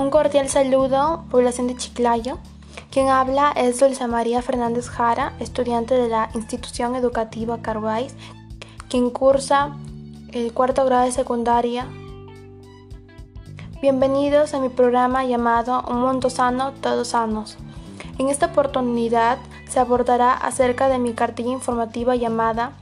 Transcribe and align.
Un 0.00 0.08
cordial 0.08 0.48
saludo, 0.48 1.26
población 1.30 1.66
de 1.66 1.76
Chiclayo. 1.76 2.38
Quien 2.90 3.08
habla 3.08 3.52
es 3.54 3.80
Dulce 3.80 4.06
María 4.06 4.40
Fernández 4.40 4.88
Jara, 4.88 5.34
estudiante 5.40 5.94
de 5.94 6.08
la 6.08 6.30
institución 6.34 6.96
educativa 6.96 7.60
Carvais, 7.60 8.14
quien 8.88 9.10
cursa 9.10 9.76
el 10.32 10.54
cuarto 10.54 10.86
grado 10.86 11.04
de 11.04 11.12
secundaria. 11.12 11.86
Bienvenidos 13.82 14.54
a 14.54 14.60
mi 14.60 14.70
programa 14.70 15.26
llamado 15.26 15.84
Un 15.86 16.00
Mundo 16.00 16.30
Sano, 16.30 16.72
Todos 16.80 17.08
Sanos. 17.08 17.58
En 18.16 18.30
esta 18.30 18.46
oportunidad 18.46 19.36
se 19.68 19.80
abordará 19.80 20.32
acerca 20.32 20.88
de 20.88 20.98
mi 20.98 21.12
cartilla 21.12 21.52
informativa 21.52 22.16
llamada 22.16 22.72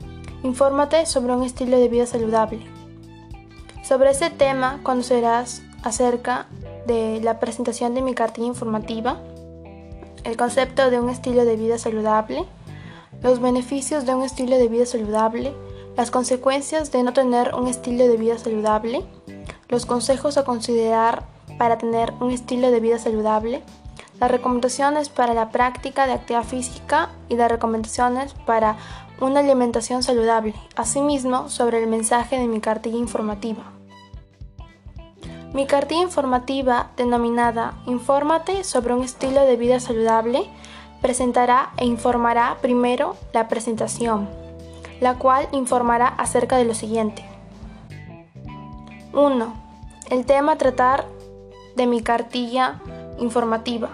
Infórmate 0.41 1.05
sobre 1.05 1.35
un 1.35 1.43
estilo 1.43 1.77
de 1.79 1.89
vida 1.89 2.05
saludable. 2.05 2.61
Sobre 3.83 4.11
este 4.11 4.29
tema 4.29 4.79
conocerás 4.83 5.63
acerca 5.83 6.47
de 6.89 7.21
la 7.21 7.39
presentación 7.39 7.93
de 7.93 8.01
mi 8.01 8.15
cartilla 8.15 8.47
informativa, 8.47 9.19
el 10.23 10.35
concepto 10.35 10.89
de 10.89 10.99
un 10.99 11.09
estilo 11.09 11.45
de 11.45 11.55
vida 11.55 11.77
saludable, 11.77 12.45
los 13.21 13.39
beneficios 13.39 14.07
de 14.07 14.15
un 14.15 14.23
estilo 14.23 14.57
de 14.57 14.67
vida 14.67 14.87
saludable, 14.87 15.53
las 15.95 16.09
consecuencias 16.09 16.91
de 16.91 17.03
no 17.03 17.13
tener 17.13 17.53
un 17.53 17.67
estilo 17.67 18.07
de 18.07 18.17
vida 18.17 18.39
saludable, 18.39 19.05
los 19.67 19.85
consejos 19.85 20.37
a 20.37 20.45
considerar 20.45 21.27
para 21.59 21.77
tener 21.77 22.11
un 22.21 22.31
estilo 22.31 22.71
de 22.71 22.79
vida 22.79 22.97
saludable, 22.97 23.61
las 24.19 24.31
recomendaciones 24.31 25.09
para 25.09 25.35
la 25.35 25.51
práctica 25.51 26.07
de 26.07 26.13
actividad 26.13 26.43
física 26.43 27.09
y 27.29 27.35
las 27.35 27.51
recomendaciones 27.51 28.33
para 28.47 28.77
una 29.21 29.41
alimentación 29.41 30.01
saludable, 30.01 30.55
asimismo 30.75 31.49
sobre 31.49 31.83
el 31.83 31.87
mensaje 31.87 32.39
de 32.39 32.47
mi 32.47 32.61
cartilla 32.61 32.97
informativa. 32.97 33.78
Mi 35.51 35.65
cartilla 35.65 36.01
informativa, 36.01 36.91
denominada 36.95 37.73
Infórmate 37.87 38.63
sobre 38.63 38.93
un 38.93 39.03
estilo 39.03 39.45
de 39.45 39.55
vida 39.55 39.79
saludable, 39.79 40.47
presentará 41.01 41.71
e 41.77 41.85
informará 41.85 42.57
primero 42.61 43.15
la 43.33 43.47
presentación, 43.47 44.29
la 45.01 45.15
cual 45.15 45.47
informará 45.51 46.07
acerca 46.07 46.57
de 46.57 46.65
lo 46.65 46.75
siguiente. 46.75 47.23
1. 49.13 49.53
El 50.11 50.25
tema 50.25 50.57
tratar 50.57 51.07
de 51.75 51.87
mi 51.87 52.03
cartilla 52.03 52.79
informativa, 53.17 53.89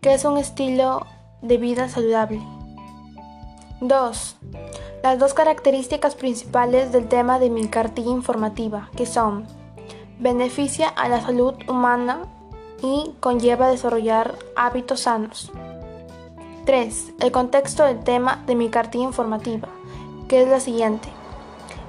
que 0.00 0.14
es 0.14 0.24
un 0.24 0.38
estilo 0.38 1.06
de 1.42 1.58
vida 1.58 1.90
saludable. 1.90 2.40
2. 3.82 4.36
Las 5.02 5.18
dos 5.18 5.34
características 5.34 6.14
principales 6.14 6.92
del 6.92 7.08
tema 7.08 7.38
de 7.38 7.50
mi 7.50 7.68
cartilla 7.68 8.10
informativa, 8.10 8.88
que 8.96 9.04
son 9.04 9.46
beneficia 10.18 10.88
a 10.88 11.08
la 11.08 11.20
salud 11.20 11.54
humana 11.68 12.24
y 12.82 13.12
conlleva 13.20 13.68
desarrollar 13.68 14.34
hábitos 14.54 15.00
sanos. 15.00 15.50
3. 16.64 17.14
El 17.20 17.32
contexto 17.32 17.84
del 17.84 18.02
tema 18.02 18.42
de 18.46 18.54
mi 18.54 18.70
cartilla 18.70 19.04
informativa, 19.04 19.68
que 20.28 20.42
es 20.42 20.48
la 20.48 20.60
siguiente. 20.60 21.08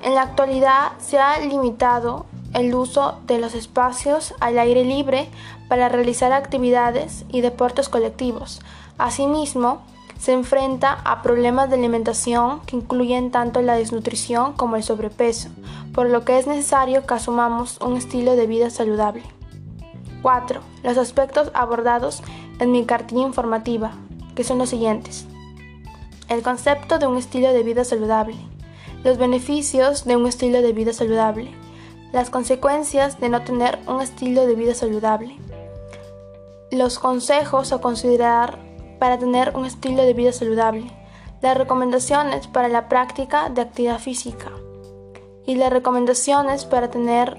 En 0.04 0.16
la 0.16 0.22
actualidad 0.22 0.92
se 1.00 1.18
ha 1.18 1.40
limitado 1.40 2.26
el 2.54 2.74
uso 2.74 3.20
de 3.26 3.40
los 3.40 3.56
espacios 3.56 4.34
al 4.40 4.60
aire 4.60 4.84
libre 4.84 5.30
para 5.68 5.90
realizar 5.90 6.32
actividades 6.32 7.26
y 7.30 7.42
deportes 7.42 7.90
colectivos. 7.90 8.62
Asimismo, 8.98 9.82
se 10.20 10.34
enfrenta 10.34 10.94
a 11.04 11.22
problemas 11.22 11.70
de 11.70 11.76
alimentación 11.76 12.62
que 12.62 12.76
incluyen 12.76 13.32
tanto 13.32 13.62
la 13.62 13.76
desnutrición 13.76 14.54
como 14.54 14.76
el 14.76 14.84
sobrepeso, 14.84 15.50
por 15.94 16.10
lo 16.10 16.26
que 16.26 16.38
es 16.38 16.48
necesario 16.48 17.06
que 17.06 17.14
asumamos 17.14 17.80
un 17.82 17.98
estilo 17.98 18.36
de 18.36 18.48
vida 18.48 18.70
saludable. 18.70 19.24
4. 20.22 20.60
Los 20.84 20.98
aspectos 20.98 21.52
abordados 21.54 22.22
en 22.60 22.72
mi 22.72 22.86
cartilla 22.86 23.22
informativa, 23.22 23.92
que 24.36 24.44
son 24.44 24.58
los 24.58 24.70
siguientes. 24.70 25.28
El 26.28 26.42
concepto 26.42 27.00
de 27.00 27.08
un 27.08 27.18
estilo 27.18 27.54
de 27.54 27.64
vida 27.64 27.84
saludable, 27.84 28.36
los 29.04 29.18
beneficios 29.18 30.06
de 30.06 30.16
un 30.16 30.28
estilo 30.28 30.62
de 30.62 30.74
vida 30.74 30.92
saludable, 30.92 31.52
las 32.12 32.30
consecuencias 32.30 33.20
de 33.20 33.30
no 33.30 33.44
tener 33.44 33.80
un 33.88 34.02
estilo 34.02 34.46
de 34.46 34.56
vida 34.56 34.74
saludable, 34.74 35.38
los 36.72 37.00
consejos 37.00 37.72
a 37.72 37.80
considerar 37.80 38.67
para 39.00 39.18
tener 39.18 39.56
un 39.56 39.66
estilo 39.66 40.04
de 40.04 40.14
vida 40.14 40.32
saludable, 40.32 40.92
las 41.42 41.58
recomendaciones 41.58 42.48
para 42.48 42.68
la 42.68 42.90
práctica 42.90 43.50
de 43.50 43.62
actividad 43.62 44.00
física 44.00 44.52
y 45.46 45.56
las 45.56 45.72
recomendaciones 45.72 46.66
para 46.66 46.90
tener 46.90 47.38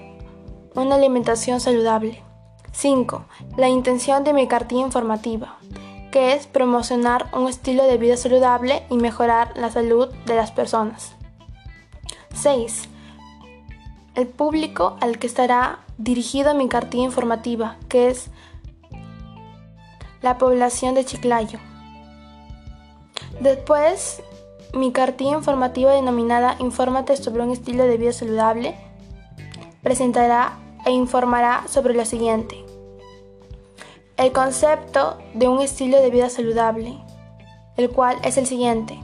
una 0.75 0.95
alimentación 0.95 1.61
saludable. 1.61 2.23
5. 2.73 3.25
La 3.57 3.69
intención 3.69 4.25
de 4.25 4.33
mi 4.33 4.47
cartilla 4.47 4.83
informativa, 4.83 5.59
que 6.13 6.35
es 6.35 6.47
promocionar 6.47 7.29
un 7.33 7.49
estilo 7.49 7.85
de 7.85 7.99
vida 7.99 8.17
saludable 8.17 8.85
y 8.89 8.97
mejorar 8.97 9.53
la 9.57 9.71
salud 9.71 10.09
de 10.27 10.37
las 10.37 10.53
personas. 10.53 11.17
6. 12.35 12.89
El 14.15 14.27
público 14.29 14.97
al 15.01 15.19
que 15.19 15.27
estará 15.27 15.81
dirigido 15.99 16.55
mi 16.55 16.69
cartilla 16.69 17.05
informativa, 17.05 17.77
que 17.89 18.09
es 18.09 18.31
la 20.23 20.39
población 20.39 20.95
de 20.95 21.05
Chiclayo. 21.05 21.59
Después, 23.41 24.23
mi 24.75 24.93
cartilla 24.93 25.33
informativa 25.33 25.93
denominada 25.93 26.57
Infórmate 26.59 27.17
sobre 27.17 27.43
un 27.43 27.51
estilo 27.51 27.85
de 27.85 27.97
vida 27.97 28.13
saludable 28.13 28.75
presentará 29.83 30.59
e 30.85 30.91
informará 30.91 31.65
sobre 31.69 31.95
lo 31.95 32.05
siguiente. 32.05 32.65
El 34.17 34.33
concepto 34.33 35.19
de 35.35 35.49
un 35.49 35.61
estilo 35.61 36.01
de 36.01 36.11
vida 36.11 36.29
saludable, 36.29 36.99
el 37.77 37.91
cual 37.91 38.19
es 38.25 38.37
el 38.37 38.47
siguiente. 38.47 38.99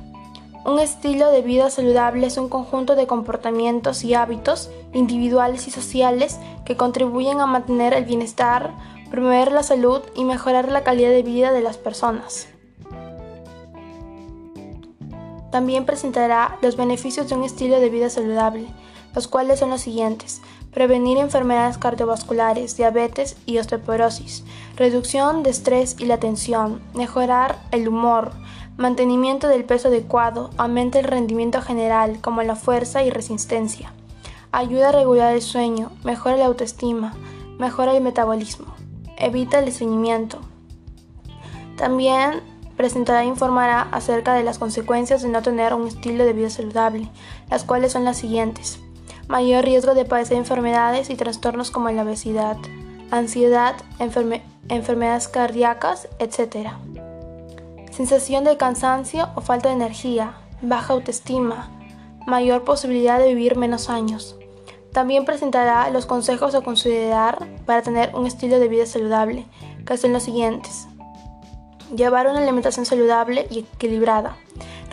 Un 0.65 0.81
estilo 0.81 1.31
de 1.31 1.43
vida 1.43 1.71
saludable 1.71 2.27
es 2.27 2.37
un 2.39 2.49
conjunto 2.49 2.97
de 2.97 3.07
comportamientos 3.07 4.03
y 4.03 4.15
hábitos 4.15 4.71
individuales 4.93 5.69
y 5.69 5.71
sociales 5.71 6.41
que 6.65 6.77
contribuyen 6.77 7.41
a 7.41 7.47
mantener 7.47 7.93
el 7.93 8.05
bienestar, 8.07 8.73
promover 9.15 9.53
la 9.53 9.63
salud 9.63 10.01
y 10.17 10.25
mejorar 10.25 10.73
la 10.73 10.83
calidad 10.83 11.11
de 11.11 11.23
vida 11.23 11.53
de 11.53 11.61
las 11.61 11.77
personas. 11.77 12.49
También 15.53 15.87
presentará 15.87 16.59
los 16.63 16.77
beneficios 16.77 17.29
de 17.29 17.37
un 17.37 17.45
estilo 17.45 17.79
de 17.79 17.91
vida 17.91 18.11
saludable, 18.11 18.67
los 19.15 19.29
cuales 19.29 19.61
son 19.61 19.71
los 19.71 19.83
siguientes. 19.83 20.43
Prevenir 20.73 21.19
enfermedades 21.19 21.79
cardiovasculares, 21.79 22.77
diabetes 22.77 23.37
y 23.47 23.59
osteoporosis, 23.59 24.43
reducción 24.75 25.45
de 25.45 25.51
estrés 25.51 25.95
y 26.01 26.07
la 26.07 26.19
tensión, 26.19 26.83
mejorar 26.93 27.61
el 27.71 27.87
humor, 27.87 28.33
mantenimiento 28.77 29.47
del 29.47 29.65
peso 29.65 29.87
adecuado, 29.87 30.51
aumenta 30.57 30.99
el 30.99 31.05
rendimiento 31.05 31.63
general 31.63 32.21
como 32.21 32.43
la 32.43 32.57
fuerza 32.57 33.05
y 33.05 33.11
resistencia, 33.11 33.93
ayuda 34.51 34.89
a 34.89 34.93
regular 34.93 35.33
el 35.33 35.43
sueño, 35.43 35.93
mejora 36.03 36.37
la 36.37 36.47
autoestima, 36.47 37.15
mejora 37.61 37.97
el 37.97 38.03
metabolismo 38.03 38.75
evita 39.19 39.59
el 39.59 39.69
estreñimiento. 39.69 40.41
También 41.77 42.43
presentará 42.77 43.23
e 43.23 43.27
informará 43.27 43.83
acerca 43.93 44.35
de 44.35 44.43
las 44.43 44.59
consecuencias 44.59 45.23
de 45.23 45.29
no 45.29 45.43
tener 45.43 45.75
un 45.75 45.87
estilo 45.87 46.25
de 46.25 46.33
vida 46.33 46.51
saludable, 46.51 47.09
las 47.51 47.65
cuales 47.65 47.93
son 47.93 48.05
las 48.05 48.17
siguientes. 48.17 48.81
Mayor 49.29 49.65
riesgo 49.65 49.95
de 49.95 50.05
padecer 50.05 50.37
enfermedades 50.37 51.11
y 51.11 51.17
trastornos 51.17 51.71
como 51.71 51.91
la 51.91 52.03
obesidad, 52.03 52.57
ansiedad, 53.11 53.77
enfermedades 54.69 55.29
cardíacas, 55.29 56.09
etc. 56.19 56.71
Sensación 57.91 58.45
de 58.45 58.57
cansancio 58.57 59.29
o 59.35 59.41
falta 59.41 59.69
de 59.69 59.77
energía, 59.77 60.35
baja 60.63 60.93
autoestima, 60.93 61.71
mayor 62.27 62.65
posibilidad 62.65 63.19
de 63.19 63.29
vivir 63.29 63.57
menos 63.57 63.89
años, 63.89 64.37
también 64.95 65.25
presentará 65.25 65.91
los 65.91 66.07
consejos 66.07 66.55
a 66.55 66.61
considerar 66.61 67.49
para 67.67 67.83
tener 67.83 68.15
un 68.15 68.29
estilo 68.29 68.61
de 68.61 68.69
vida 68.69 68.87
saludable, 68.87 69.45
que 69.85 69.97
son 69.97 70.13
los 70.13 70.23
siguientes. 70.23 70.87
Llevar 71.97 72.29
una 72.29 72.39
alimentación 72.39 72.87
saludable 72.87 73.49
y 73.51 73.67
equilibrada. 73.75 74.37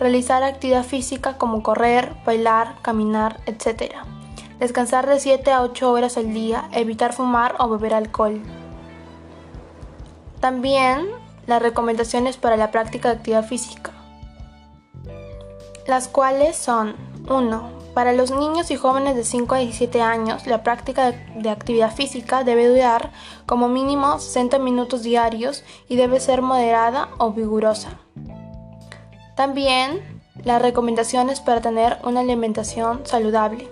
Realizar 0.00 0.42
actividad 0.42 0.82
física 0.82 1.38
como 1.38 1.62
correr, 1.62 2.14
bailar, 2.26 2.74
caminar, 2.82 3.38
etc. 3.46 3.94
Descansar 4.58 5.08
de 5.08 5.20
7 5.20 5.52
a 5.52 5.62
8 5.62 5.92
horas 5.92 6.16
al 6.16 6.34
día. 6.34 6.68
Evitar 6.72 7.12
fumar 7.12 7.54
o 7.60 7.68
beber 7.68 7.94
alcohol. 7.94 8.42
También 10.40 11.06
las 11.46 11.62
recomendaciones 11.62 12.38
para 12.38 12.56
la 12.56 12.72
práctica 12.72 13.08
de 13.10 13.16
actividad 13.18 13.46
física. 13.46 13.92
Las 15.86 16.08
cuales 16.08 16.56
son 16.56 16.96
1 17.28 17.82
para 17.94 18.12
los 18.12 18.30
niños 18.30 18.70
y 18.70 18.76
jóvenes 18.76 19.16
de 19.16 19.24
5 19.24 19.54
a 19.54 19.58
17 19.58 20.00
años, 20.00 20.46
la 20.46 20.62
práctica 20.62 21.12
de 21.36 21.50
actividad 21.50 21.94
física 21.94 22.42
debe 22.42 22.68
durar 22.68 23.10
como 23.44 23.68
mínimo 23.68 24.18
60 24.18 24.58
minutos 24.58 25.02
diarios 25.02 25.62
y 25.88 25.96
debe 25.96 26.18
ser 26.18 26.40
moderada 26.40 27.10
o 27.18 27.32
vigorosa. 27.32 27.98
También 29.36 30.22
las 30.42 30.62
recomendaciones 30.62 31.40
para 31.40 31.60
tener 31.60 31.98
una 32.02 32.20
alimentación 32.20 33.04
saludable. 33.04 33.68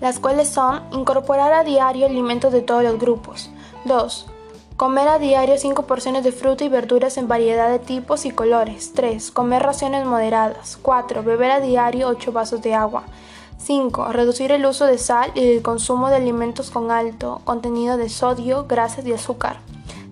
las 0.00 0.18
cuales 0.18 0.50
son 0.50 0.82
incorporar 0.92 1.54
a 1.54 1.64
diario 1.64 2.04
alimentos 2.04 2.52
de 2.52 2.60
todos 2.60 2.82
los 2.82 2.98
grupos. 2.98 3.48
2. 3.86 4.26
Comer 4.76 5.06
a 5.06 5.20
diario 5.20 5.56
5 5.56 5.86
porciones 5.86 6.24
de 6.24 6.32
fruta 6.32 6.64
y 6.64 6.68
verduras 6.68 7.16
en 7.16 7.28
variedad 7.28 7.70
de 7.70 7.78
tipos 7.78 8.26
y 8.26 8.32
colores. 8.32 8.92
3. 8.92 9.30
Comer 9.30 9.62
raciones 9.62 10.04
moderadas. 10.04 10.76
4. 10.82 11.22
Beber 11.22 11.52
a 11.52 11.60
diario 11.60 12.08
8 12.08 12.32
vasos 12.32 12.60
de 12.60 12.74
agua. 12.74 13.04
5. 13.58 14.10
Reducir 14.10 14.50
el 14.50 14.66
uso 14.66 14.84
de 14.86 14.98
sal 14.98 15.30
y 15.36 15.52
el 15.52 15.62
consumo 15.62 16.08
de 16.08 16.16
alimentos 16.16 16.72
con 16.72 16.90
alto 16.90 17.40
contenido 17.44 17.96
de 17.96 18.08
sodio, 18.08 18.66
grasas 18.66 19.06
y 19.06 19.12
azúcar. 19.12 19.60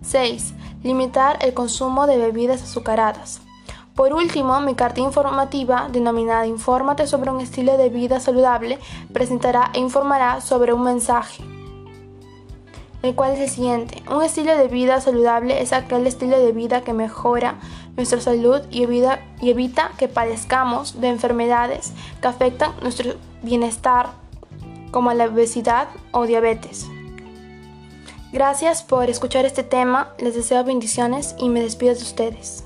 6. 0.02 0.54
Limitar 0.84 1.38
el 1.40 1.54
consumo 1.54 2.06
de 2.06 2.18
bebidas 2.18 2.62
azucaradas. 2.62 3.40
Por 3.96 4.12
último, 4.12 4.60
mi 4.60 4.76
carta 4.76 5.00
informativa, 5.00 5.88
denominada 5.90 6.46
Infórmate 6.46 7.08
sobre 7.08 7.32
un 7.32 7.40
estilo 7.40 7.76
de 7.76 7.88
vida 7.88 8.20
saludable, 8.20 8.78
presentará 9.12 9.72
e 9.74 9.80
informará 9.80 10.40
sobre 10.40 10.72
un 10.72 10.82
mensaje, 10.82 11.42
el 13.02 13.14
cual 13.14 13.32
es 13.32 13.40
el 13.40 13.50
siguiente. 13.50 14.02
Un 14.10 14.22
estilo 14.22 14.56
de 14.56 14.69
vida 14.69 15.00
saludable 15.00 15.60
es 15.60 15.72
aquel 15.72 16.06
estilo 16.06 16.38
de 16.38 16.52
vida 16.52 16.82
que 16.82 16.93
mejora 16.93 17.58
nuestra 17.96 18.20
salud 18.20 18.62
y 18.70 18.84
evita, 18.84 19.90
que 19.99 20.08
padezcamos 20.08 21.00
de 21.00 21.08
enfermedades 21.08 21.93
que 22.20 22.28
afectan 22.28 22.72
nuestro 22.81 23.14
bienestar, 23.43 24.10
como 24.90 25.12
la 25.12 25.26
obesidad 25.26 25.88
o 26.12 26.26
diabetes. 26.26 26.87
Gracias 28.32 28.82
por 28.82 29.10
escuchar 29.10 29.44
este 29.44 29.62
tema, 29.62 30.14
les 30.19 30.34
deseo 30.34 30.64
bendiciones 30.64 31.34
y 31.38 31.48
me 31.48 31.60
despido 31.60 31.94
de 31.94 32.02
ustedes. 32.02 32.64